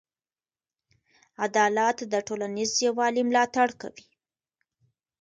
[1.45, 4.07] عدالت د ټولنیز یووالي ملاتړ کوي.